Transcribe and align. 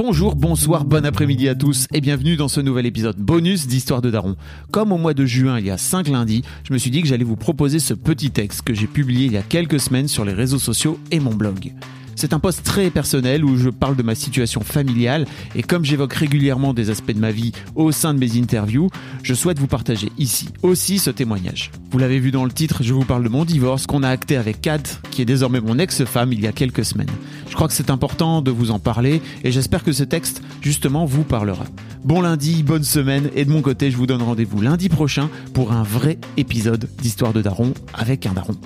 Bonjour, 0.00 0.36
bonsoir, 0.36 0.84
bon 0.84 1.04
après-midi 1.04 1.48
à 1.48 1.56
tous 1.56 1.88
et 1.92 2.00
bienvenue 2.00 2.36
dans 2.36 2.46
ce 2.46 2.60
nouvel 2.60 2.86
épisode 2.86 3.16
bonus 3.16 3.66
d'Histoire 3.66 4.00
de 4.00 4.12
Daron. 4.12 4.36
Comme 4.70 4.92
au 4.92 4.96
mois 4.96 5.12
de 5.12 5.26
juin, 5.26 5.58
il 5.58 5.66
y 5.66 5.72
a 5.72 5.76
5 5.76 6.06
lundis, 6.06 6.44
je 6.62 6.72
me 6.72 6.78
suis 6.78 6.92
dit 6.92 7.02
que 7.02 7.08
j'allais 7.08 7.24
vous 7.24 7.34
proposer 7.34 7.80
ce 7.80 7.94
petit 7.94 8.30
texte 8.30 8.62
que 8.62 8.74
j'ai 8.74 8.86
publié 8.86 9.26
il 9.26 9.32
y 9.32 9.36
a 9.36 9.42
quelques 9.42 9.80
semaines 9.80 10.06
sur 10.06 10.24
les 10.24 10.34
réseaux 10.34 10.60
sociaux 10.60 11.00
et 11.10 11.18
mon 11.18 11.34
blog. 11.34 11.72
C'est 12.20 12.32
un 12.32 12.40
post 12.40 12.64
très 12.64 12.90
personnel 12.90 13.44
où 13.44 13.56
je 13.56 13.70
parle 13.70 13.94
de 13.94 14.02
ma 14.02 14.16
situation 14.16 14.60
familiale 14.62 15.24
et 15.54 15.62
comme 15.62 15.84
j'évoque 15.84 16.14
régulièrement 16.14 16.74
des 16.74 16.90
aspects 16.90 17.12
de 17.12 17.20
ma 17.20 17.30
vie 17.30 17.52
au 17.76 17.92
sein 17.92 18.12
de 18.12 18.18
mes 18.18 18.36
interviews, 18.36 18.90
je 19.22 19.34
souhaite 19.34 19.60
vous 19.60 19.68
partager 19.68 20.10
ici 20.18 20.48
aussi 20.64 20.98
ce 20.98 21.10
témoignage. 21.10 21.70
Vous 21.92 21.98
l'avez 21.98 22.18
vu 22.18 22.32
dans 22.32 22.44
le 22.44 22.50
titre, 22.50 22.82
je 22.82 22.92
vous 22.92 23.04
parle 23.04 23.22
de 23.22 23.28
mon 23.28 23.44
divorce 23.44 23.86
qu'on 23.86 24.02
a 24.02 24.08
acté 24.08 24.36
avec 24.36 24.60
Kat, 24.60 24.82
qui 25.12 25.22
est 25.22 25.26
désormais 25.26 25.60
mon 25.60 25.78
ex-femme 25.78 26.32
il 26.32 26.40
y 26.40 26.48
a 26.48 26.52
quelques 26.52 26.84
semaines. 26.84 27.06
Je 27.48 27.54
crois 27.54 27.68
que 27.68 27.74
c'est 27.74 27.88
important 27.88 28.42
de 28.42 28.50
vous 28.50 28.72
en 28.72 28.80
parler 28.80 29.22
et 29.44 29.52
j'espère 29.52 29.84
que 29.84 29.92
ce 29.92 30.02
texte 30.02 30.42
justement 30.60 31.04
vous 31.04 31.22
parlera. 31.22 31.66
Bon 32.02 32.20
lundi, 32.20 32.64
bonne 32.64 32.82
semaine 32.82 33.30
et 33.36 33.44
de 33.44 33.50
mon 33.52 33.62
côté, 33.62 33.92
je 33.92 33.96
vous 33.96 34.08
donne 34.08 34.22
rendez-vous 34.22 34.60
lundi 34.60 34.88
prochain 34.88 35.30
pour 35.54 35.70
un 35.70 35.84
vrai 35.84 36.18
épisode 36.36 36.88
d'Histoire 37.00 37.32
de 37.32 37.42
Daron 37.42 37.74
avec 37.94 38.26
un 38.26 38.32
daron. 38.32 38.56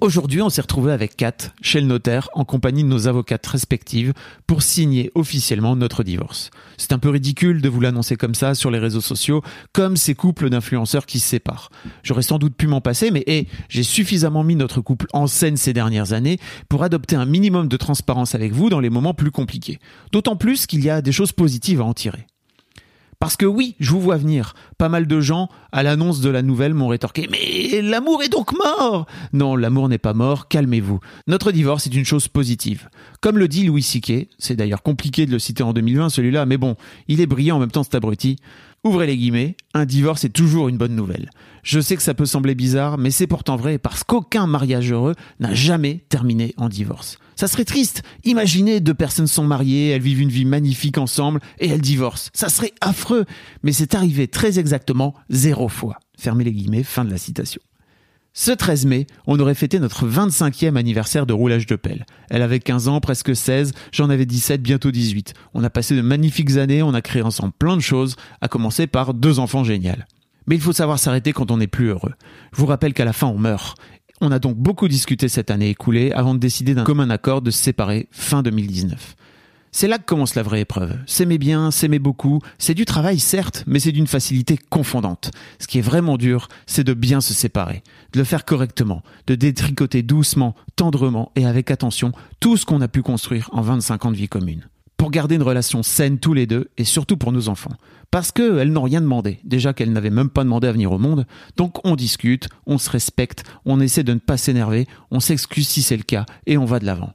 Aujourd'hui, 0.00 0.42
on 0.42 0.48
s'est 0.48 0.60
retrouvé 0.60 0.92
avec 0.92 1.16
Kat, 1.16 1.36
chez 1.60 1.80
le 1.80 1.88
notaire, 1.88 2.28
en 2.34 2.44
compagnie 2.44 2.84
de 2.84 2.88
nos 2.88 3.08
avocates 3.08 3.44
respectives, 3.48 4.12
pour 4.46 4.62
signer 4.62 5.10
officiellement 5.16 5.74
notre 5.74 6.04
divorce. 6.04 6.50
C'est 6.76 6.92
un 6.92 7.00
peu 7.00 7.08
ridicule 7.08 7.60
de 7.60 7.68
vous 7.68 7.80
l'annoncer 7.80 8.14
comme 8.14 8.36
ça 8.36 8.54
sur 8.54 8.70
les 8.70 8.78
réseaux 8.78 9.00
sociaux, 9.00 9.42
comme 9.72 9.96
ces 9.96 10.14
couples 10.14 10.50
d'influenceurs 10.50 11.04
qui 11.04 11.18
se 11.18 11.26
séparent. 11.26 11.70
J'aurais 12.04 12.22
sans 12.22 12.38
doute 12.38 12.54
pu 12.54 12.68
m'en 12.68 12.80
passer, 12.80 13.10
mais 13.10 13.24
hé, 13.26 13.48
j'ai 13.68 13.82
suffisamment 13.82 14.44
mis 14.44 14.54
notre 14.54 14.80
couple 14.80 15.08
en 15.12 15.26
scène 15.26 15.56
ces 15.56 15.72
dernières 15.72 16.12
années 16.12 16.38
pour 16.68 16.84
adopter 16.84 17.16
un 17.16 17.26
minimum 17.26 17.66
de 17.66 17.76
transparence 17.76 18.36
avec 18.36 18.52
vous 18.52 18.70
dans 18.70 18.80
les 18.80 18.90
moments 18.90 19.14
plus 19.14 19.32
compliqués. 19.32 19.80
D'autant 20.12 20.36
plus 20.36 20.66
qu'il 20.66 20.84
y 20.84 20.90
a 20.90 21.02
des 21.02 21.12
choses 21.12 21.32
positives 21.32 21.80
à 21.80 21.84
en 21.84 21.92
tirer. 21.92 22.24
Parce 23.20 23.36
que 23.36 23.46
oui, 23.46 23.74
je 23.80 23.90
vous 23.90 24.00
vois 24.00 24.16
venir. 24.16 24.54
Pas 24.78 24.88
mal 24.88 25.08
de 25.08 25.20
gens, 25.20 25.48
à 25.72 25.82
l'annonce 25.82 26.20
de 26.20 26.30
la 26.30 26.42
nouvelle, 26.42 26.72
m'ont 26.72 26.86
rétorqué 26.86 27.28
Mais 27.28 27.82
l'amour 27.82 28.22
est 28.22 28.28
donc 28.28 28.52
mort 28.56 29.06
Non, 29.32 29.56
l'amour 29.56 29.88
n'est 29.88 29.98
pas 29.98 30.14
mort, 30.14 30.46
calmez-vous. 30.46 31.00
Notre 31.26 31.50
divorce 31.50 31.88
est 31.88 31.94
une 31.96 32.04
chose 32.04 32.28
positive. 32.28 32.88
Comme 33.20 33.38
le 33.38 33.48
dit 33.48 33.64
Louis 33.66 33.82
Siquet, 33.82 34.28
c'est 34.38 34.54
d'ailleurs 34.54 34.84
compliqué 34.84 35.26
de 35.26 35.32
le 35.32 35.40
citer 35.40 35.64
en 35.64 35.72
2020 35.72 36.10
celui-là, 36.10 36.46
mais 36.46 36.58
bon, 36.58 36.76
il 37.08 37.20
est 37.20 37.26
brillant 37.26 37.56
en 37.56 37.58
même 37.60 37.72
temps 37.72 37.82
cet 37.82 37.96
abruti. 37.96 38.36
Ouvrez 38.84 39.06
les 39.08 39.16
guillemets, 39.16 39.56
un 39.74 39.84
divorce 39.84 40.24
est 40.24 40.28
toujours 40.28 40.68
une 40.68 40.78
bonne 40.78 40.94
nouvelle. 40.94 41.30
Je 41.64 41.80
sais 41.80 41.96
que 41.96 42.02
ça 42.02 42.14
peut 42.14 42.26
sembler 42.26 42.54
bizarre, 42.54 42.96
mais 42.96 43.10
c'est 43.10 43.26
pourtant 43.26 43.56
vrai 43.56 43.76
parce 43.76 44.04
qu'aucun 44.04 44.46
mariage 44.46 44.92
heureux 44.92 45.14
n'a 45.40 45.52
jamais 45.52 46.04
terminé 46.08 46.54
en 46.56 46.68
divorce. 46.68 47.18
Ça 47.34 47.48
serait 47.48 47.64
triste. 47.64 48.02
Imaginez 48.24 48.80
deux 48.80 48.94
personnes 48.94 49.26
sont 49.26 49.44
mariées, 49.44 49.90
elles 49.90 50.02
vivent 50.02 50.20
une 50.20 50.28
vie 50.28 50.44
magnifique 50.44 50.98
ensemble 50.98 51.40
et 51.58 51.68
elles 51.68 51.80
divorcent. 51.80 52.30
Ça 52.34 52.48
serait 52.48 52.72
affreux. 52.80 53.26
Mais 53.62 53.72
c'est 53.72 53.94
arrivé 53.94 54.28
très 54.28 54.58
exactement 54.60 55.14
zéro 55.28 55.68
fois. 55.68 55.98
Fermez 56.16 56.44
les 56.44 56.52
guillemets, 56.52 56.84
fin 56.84 57.04
de 57.04 57.10
la 57.10 57.18
citation. 57.18 57.60
Ce 58.40 58.52
13 58.52 58.86
mai, 58.86 59.08
on 59.26 59.40
aurait 59.40 59.56
fêté 59.56 59.80
notre 59.80 60.06
25e 60.06 60.76
anniversaire 60.76 61.26
de 61.26 61.32
roulage 61.32 61.66
de 61.66 61.74
pelle. 61.74 62.06
Elle 62.30 62.42
avait 62.42 62.60
15 62.60 62.86
ans, 62.86 63.00
presque 63.00 63.34
16, 63.34 63.72
j'en 63.90 64.10
avais 64.10 64.26
17, 64.26 64.62
bientôt 64.62 64.92
18. 64.92 65.34
On 65.54 65.64
a 65.64 65.70
passé 65.70 65.96
de 65.96 66.02
magnifiques 66.02 66.56
années, 66.56 66.80
on 66.80 66.94
a 66.94 67.02
créé 67.02 67.22
ensemble 67.22 67.52
plein 67.58 67.76
de 67.76 67.82
choses, 67.82 68.14
à 68.40 68.46
commencer 68.46 68.86
par 68.86 69.12
deux 69.12 69.40
enfants 69.40 69.64
géniaux. 69.64 69.90
Mais 70.46 70.54
il 70.54 70.60
faut 70.60 70.72
savoir 70.72 71.00
s'arrêter 71.00 71.32
quand 71.32 71.50
on 71.50 71.56
n'est 71.56 71.66
plus 71.66 71.88
heureux. 71.88 72.12
Je 72.52 72.60
vous 72.60 72.66
rappelle 72.66 72.94
qu'à 72.94 73.04
la 73.04 73.12
fin 73.12 73.26
on 73.26 73.38
meurt. 73.38 73.76
On 74.20 74.30
a 74.30 74.38
donc 74.38 74.56
beaucoup 74.56 74.86
discuté 74.86 75.26
cette 75.26 75.50
année 75.50 75.70
écoulée 75.70 76.12
avant 76.12 76.34
de 76.34 76.38
décider 76.38 76.76
d'un 76.76 76.84
commun 76.84 77.10
accord 77.10 77.42
de 77.42 77.50
se 77.50 77.60
séparer 77.60 78.06
fin 78.12 78.44
2019. 78.44 79.16
C'est 79.70 79.88
là 79.88 79.98
que 79.98 80.04
commence 80.04 80.34
la 80.34 80.42
vraie 80.42 80.60
épreuve. 80.60 80.96
S'aimer 81.06 81.38
bien, 81.38 81.70
s'aimer 81.70 81.98
beaucoup, 81.98 82.40
c'est 82.58 82.74
du 82.74 82.84
travail 82.84 83.18
certes, 83.18 83.64
mais 83.66 83.78
c'est 83.78 83.92
d'une 83.92 84.06
facilité 84.06 84.58
confondante. 84.58 85.30
Ce 85.58 85.66
qui 85.66 85.78
est 85.78 85.82
vraiment 85.82 86.16
dur, 86.16 86.48
c'est 86.66 86.84
de 86.84 86.94
bien 86.94 87.20
se 87.20 87.34
séparer, 87.34 87.82
de 88.12 88.18
le 88.18 88.24
faire 88.24 88.44
correctement, 88.44 89.02
de 89.26 89.34
détricoter 89.34 90.02
doucement, 90.02 90.54
tendrement 90.76 91.32
et 91.36 91.46
avec 91.46 91.70
attention 91.70 92.12
tout 92.40 92.56
ce 92.56 92.64
qu'on 92.64 92.80
a 92.80 92.88
pu 92.88 93.02
construire 93.02 93.50
en 93.52 93.60
25 93.60 94.06
ans 94.06 94.10
de 94.10 94.16
vie 94.16 94.28
commune. 94.28 94.68
Pour 94.96 95.10
garder 95.10 95.36
une 95.36 95.42
relation 95.42 95.84
saine 95.84 96.18
tous 96.18 96.34
les 96.34 96.46
deux 96.46 96.70
et 96.76 96.84
surtout 96.84 97.16
pour 97.16 97.30
nos 97.30 97.48
enfants. 97.48 97.76
Parce 98.10 98.32
qu'elles 98.32 98.72
n'ont 98.72 98.82
rien 98.82 99.00
demandé, 99.00 99.38
déjà 99.44 99.72
qu'elles 99.72 99.92
n'avaient 99.92 100.10
même 100.10 100.30
pas 100.30 100.44
demandé 100.44 100.66
à 100.66 100.72
venir 100.72 100.90
au 100.90 100.98
monde. 100.98 101.26
Donc 101.56 101.86
on 101.86 101.94
discute, 101.94 102.48
on 102.66 102.78
se 102.78 102.90
respecte, 102.90 103.44
on 103.64 103.80
essaie 103.80 104.02
de 104.02 104.14
ne 104.14 104.18
pas 104.18 104.38
s'énerver, 104.38 104.88
on 105.10 105.20
s'excuse 105.20 105.68
si 105.68 105.82
c'est 105.82 105.96
le 105.96 106.02
cas 106.02 106.26
et 106.46 106.58
on 106.58 106.64
va 106.64 106.80
de 106.80 106.86
l'avant. 106.86 107.12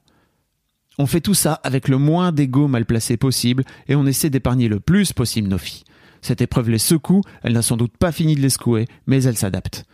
On 1.00 1.08
fait 1.08 1.22
tout 1.22 1.34
ça 1.34 1.54
avec 1.64 1.88
le 1.88 1.98
moins 1.98 2.32
d'ego 2.32 2.68
mal 2.68 2.86
placé 2.86 3.18
possible 3.18 3.64
et 3.88 3.96
on 3.96 4.06
essaie 4.06 4.30
d'épargner 4.30 4.68
le 4.68 4.80
plus 4.80 5.14
possible 5.14 5.48
nos 5.48 5.58
filles. 5.58 5.84
Cette 6.22 6.42
épreuve 6.42 6.70
les 6.70 6.78
secoue, 6.78 7.22
elle 7.42 7.54
n'a 7.54 7.62
sans 7.62 7.78
doute 7.78 7.98
pas 7.98 8.12
fini 8.12 8.36
de 8.36 8.42
les 8.42 8.50
secouer, 8.50 8.88
mais 9.08 9.24
elle 9.24 9.38
s'adapte. 9.38 9.86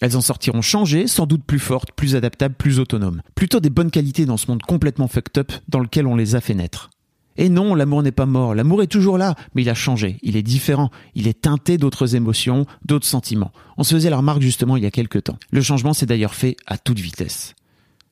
Elles 0.00 0.16
en 0.16 0.20
sortiront 0.20 0.62
changées, 0.62 1.06
sans 1.06 1.26
doute 1.26 1.44
plus 1.44 1.58
fortes, 1.58 1.92
plus 1.92 2.14
adaptables, 2.14 2.54
plus 2.54 2.78
autonomes. 2.78 3.22
Plutôt 3.34 3.60
des 3.60 3.70
bonnes 3.70 3.90
qualités 3.90 4.26
dans 4.26 4.36
ce 4.36 4.50
monde 4.50 4.62
complètement 4.62 5.08
fucked 5.08 5.38
up 5.38 5.52
dans 5.68 5.80
lequel 5.80 6.06
on 6.06 6.16
les 6.16 6.34
a 6.34 6.40
fait 6.40 6.54
naître. 6.54 6.90
Et 7.36 7.48
non, 7.48 7.76
l'amour 7.76 8.02
n'est 8.02 8.12
pas 8.12 8.26
mort, 8.26 8.54
l'amour 8.54 8.82
est 8.82 8.88
toujours 8.88 9.16
là, 9.16 9.36
mais 9.54 9.62
il 9.62 9.70
a 9.70 9.74
changé, 9.74 10.18
il 10.22 10.36
est 10.36 10.42
différent, 10.42 10.90
il 11.14 11.28
est 11.28 11.42
teinté 11.42 11.78
d'autres 11.78 12.16
émotions, 12.16 12.66
d'autres 12.84 13.06
sentiments. 13.06 13.52
On 13.76 13.84
se 13.84 13.94
faisait 13.94 14.10
la 14.10 14.16
remarque 14.16 14.42
justement 14.42 14.76
il 14.76 14.82
y 14.82 14.86
a 14.86 14.90
quelques 14.90 15.22
temps. 15.22 15.38
Le 15.52 15.62
changement 15.62 15.92
s'est 15.94 16.06
d'ailleurs 16.06 16.34
fait 16.34 16.56
à 16.66 16.78
toute 16.78 16.98
vitesse. 16.98 17.54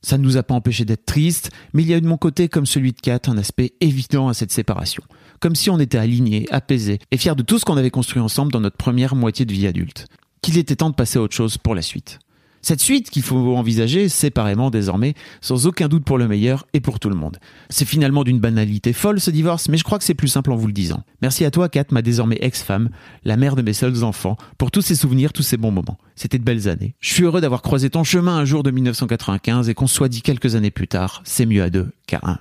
Ça 0.02 0.18
ne 0.18 0.22
nous 0.22 0.36
a 0.36 0.42
pas 0.42 0.54
empêché 0.54 0.84
d'être 0.84 1.06
tristes, 1.06 1.50
mais 1.72 1.82
il 1.82 1.88
y 1.88 1.94
a 1.94 1.98
eu 1.98 2.00
de 2.00 2.06
mon 2.06 2.16
côté, 2.16 2.48
comme 2.48 2.66
celui 2.66 2.92
de 2.92 3.00
Kat, 3.00 3.20
un 3.26 3.38
aspect 3.38 3.72
évident 3.80 4.28
à 4.28 4.34
cette 4.34 4.52
séparation. 4.52 5.02
Comme 5.40 5.54
si 5.54 5.70
on 5.70 5.78
était 5.78 5.98
alignés, 5.98 6.46
apaisés, 6.50 6.98
et 7.10 7.16
fiers 7.16 7.34
de 7.34 7.42
tout 7.42 7.58
ce 7.58 7.64
qu'on 7.64 7.76
avait 7.76 7.90
construit 7.90 8.22
ensemble 8.22 8.52
dans 8.52 8.60
notre 8.60 8.76
première 8.76 9.16
moitié 9.16 9.44
de 9.44 9.52
vie 9.52 9.66
adulte. 9.66 10.06
Qu'il 10.42 10.58
était 10.58 10.76
temps 10.76 10.90
de 10.90 10.94
passer 10.94 11.18
à 11.18 11.22
autre 11.22 11.34
chose 11.34 11.58
pour 11.58 11.74
la 11.74 11.82
suite. 11.82 12.18
Cette 12.66 12.80
suite 12.80 13.10
qu'il 13.10 13.22
faut 13.22 13.54
envisager 13.56 14.08
séparément 14.08 14.70
désormais, 14.70 15.14
sans 15.40 15.68
aucun 15.68 15.86
doute 15.86 16.04
pour 16.04 16.18
le 16.18 16.26
meilleur 16.26 16.66
et 16.72 16.80
pour 16.80 16.98
tout 16.98 17.08
le 17.08 17.14
monde. 17.14 17.38
C'est 17.70 17.84
finalement 17.84 18.24
d'une 18.24 18.40
banalité 18.40 18.92
folle 18.92 19.20
ce 19.20 19.30
divorce, 19.30 19.68
mais 19.68 19.76
je 19.76 19.84
crois 19.84 19.98
que 19.98 20.04
c'est 20.04 20.14
plus 20.14 20.26
simple 20.26 20.50
en 20.50 20.56
vous 20.56 20.66
le 20.66 20.72
disant. 20.72 21.04
Merci 21.22 21.44
à 21.44 21.52
toi, 21.52 21.68
Kat, 21.68 21.84
ma 21.92 22.02
désormais 22.02 22.38
ex-femme, 22.40 22.90
la 23.22 23.36
mère 23.36 23.54
de 23.54 23.62
mes 23.62 23.72
seuls 23.72 24.02
enfants, 24.02 24.36
pour 24.58 24.72
tous 24.72 24.82
ces 24.82 24.96
souvenirs, 24.96 25.32
tous 25.32 25.44
ces 25.44 25.56
bons 25.56 25.70
moments. 25.70 25.96
C'était 26.16 26.40
de 26.40 26.42
belles 26.42 26.68
années. 26.68 26.96
Je 26.98 27.14
suis 27.14 27.22
heureux 27.22 27.40
d'avoir 27.40 27.62
croisé 27.62 27.88
ton 27.88 28.02
chemin 28.02 28.36
un 28.36 28.44
jour 28.44 28.64
de 28.64 28.72
1995 28.72 29.68
et 29.68 29.74
qu'on 29.74 29.86
soit 29.86 30.08
dit 30.08 30.22
quelques 30.22 30.56
années 30.56 30.72
plus 30.72 30.88
tard, 30.88 31.22
c'est 31.24 31.46
mieux 31.46 31.62
à 31.62 31.70
deux 31.70 31.92
qu'à 32.08 32.18
un. 32.24 32.40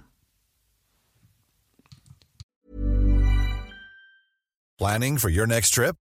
Planning 4.80 5.20
for 5.20 5.30
your 5.30 5.46
next 5.46 5.76
trip? 5.76 5.96